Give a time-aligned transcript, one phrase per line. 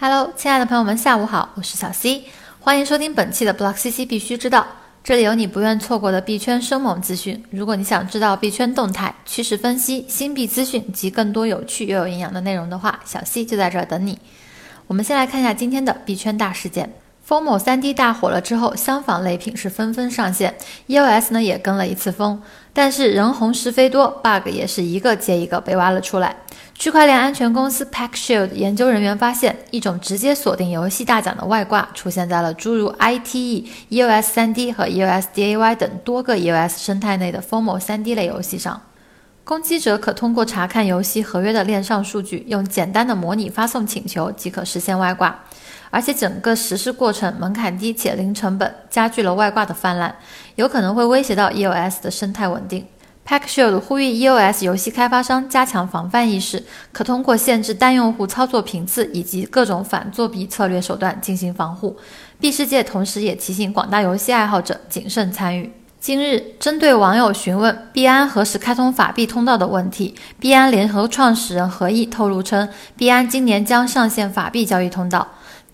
[0.00, 2.22] Hello，亲爱的朋友们，下午好，我是小 C，
[2.60, 4.64] 欢迎收听本期的 Block CC 必须知道，
[5.02, 7.44] 这里有你不愿错过的币圈生猛资讯。
[7.50, 14.16] 如果你想知道币圈动态、趋势分析、新币资讯及更多有趣又有营养的内容的话，小 C 就在这儿等你。
[14.86, 16.94] 我们先来看一下今天的币圈大事件。
[17.24, 20.56] 风某三 D 大火了之后，相仿类品是纷纷上线
[20.86, 22.40] ，EOS 呢也跟了一次风，
[22.72, 26.36] 但是人红是非多，bug 也是一个接一个被挖了出来。
[26.78, 38.80] 区块链安全公司 PackShield 研究人员发现，一种直接锁定游戏大奖的外挂出现在了诸如 ITE、EOS 三 D 和 EOS DAY 等多个 EOS 生态内的风某三 D 类游戏上。
[39.42, 45.36] 攻击者可通过查看游戏合约的链上数据，用简单的模拟发送请求即可实现外挂。
[45.90, 50.14] 而且整个实施过程门槛低且零成本，加剧了外挂的泛滥，
[50.54, 52.86] 有可能会威胁到 EOS 的生态稳定。
[53.28, 61.94] PackShield 呼吁 EOS 游戏开发商加强防范意识，可通过限制单用户操作频次以及各种反作弊策略手段进行防护。
[62.40, 65.70] 币世界同时也提醒广大游戏爱好者谨慎参与。
[66.00, 75.28] 今日，针对网友询问币安何时开通法币通道的问题，币安联合创始人何毅透露称，币安今年将上线法币交易通道。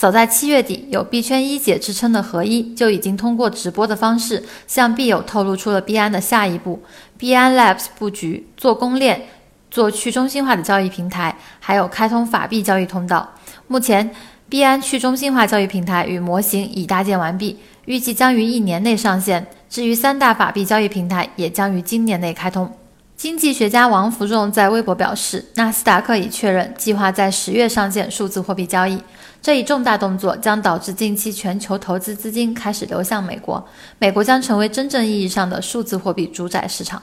[0.00, 6.82] 早在七月底，有币圈一姐之称的何一就已经通过直播的方式向币友透露出了币安的下一步。
[7.18, 9.26] 币安 Labs 布局做公链、
[9.70, 13.34] 做去中心化的交易平台，还有开通法币交易通道。
[13.66, 14.10] 目前，
[14.48, 19.46] 币安去中心化交易平台与模型已搭建完毕，预计将于一年内上线。
[19.68, 22.72] 至于三大法币交易平台，也将于今年内开通。
[23.20, 28.98] 经济学家王福重在微博表示，纳斯达克已确认计划在十月上线数字货币交易。
[29.42, 33.62] 这一重大动作将导致近期全球投资资金开始流向美国，
[33.98, 37.02] 美国将成为真正意义上的数字货币主宰市场。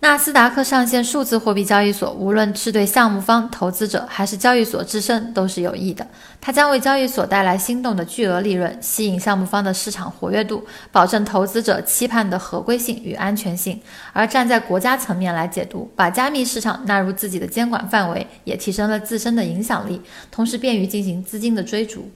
[0.00, 6.06] 纳斯达克上线数字货币交易所，无论是对项目方、投资者还是交易所自身都是有益的。
[6.38, 13.80] 它将为交易所带来心动的巨额利润，吸引项目方的市场活跃度，保证投资者期盼的合规性与安全性。
[14.12, 22.08] 而站在国家层面来解读，把加密市场纳入自己的监管范围，也提升了自身的影响力，同时便于进行资金的追逐。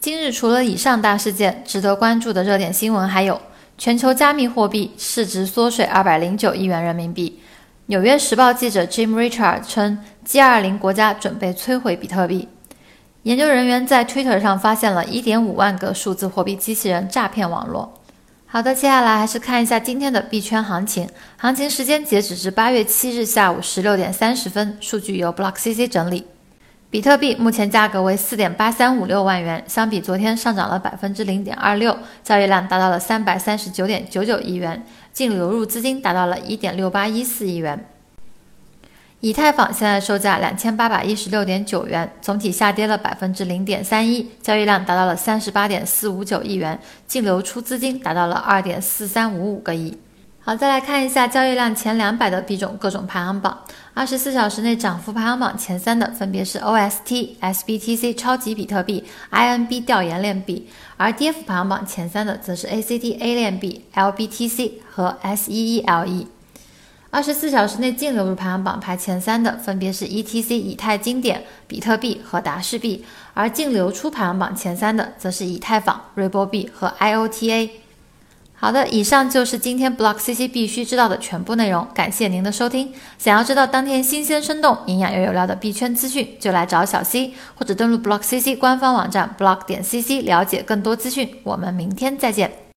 [0.00, 3.38] 今日除了以上大事件，值得关注的热点新闻还有。
[3.80, 7.40] 全球加密货币市值缩水二百零九亿元人民币。
[7.86, 9.98] 纽约时报记者 Jim Richard 称
[10.28, 12.46] ，G20 国家准备摧毁比特币。
[13.22, 17.98] 研究人员在 Twitter 上发现了一点五万个数字货币机器人诈骗网络。
[18.44, 21.08] 好的，接下来还是看一下今天的币圈行情。
[21.38, 26.26] 行情时间截止至八月七日下午十六点三十分，数据由 Block CC 整理。
[26.90, 37.86] 比特币目前价格为四点八三五六万元，相比昨天上涨了百分之零点二六，交易量达到了三百三十九点九九亿元，净流入资金达到了一点六八一四亿元。
[39.20, 46.76] 以太坊现在售价两千八百一十六点九元，总体下跌了百分之零点三一，交易量达到了三十八点四五九亿元，
[47.06, 49.96] 净流出资金达到了二点四三五五个亿。
[50.50, 53.56] 好，再来看一下交易量前两百的币种各种排行榜。
[53.94, 66.26] 二十四小时内涨幅排行榜前三的分别是 OST、SBTC 超级比特币、INB 调研链币，而跌幅排行榜前三的则是 ACT A 链币、LBTC 和 SEELE。
[67.10, 77.70] 二十四小时内净流入排行榜排前三的分别是 ETC 以太经典、比特币和达世币，而净流出排行榜前三的则是以太坊、瑞波币和 IOTA。
[78.62, 81.88] 好的，以上就是今天 Block CC 必须知道的全部内容。
[81.94, 82.92] 感谢您的收听。
[83.16, 91.36] 想要知道当天新鲜、生动、营养又有料的币圈资讯，就来找小 C，或者登录 Block CC 官方网站 block 点 cc 了解更多资讯。
[91.42, 92.60] 我们明天再见。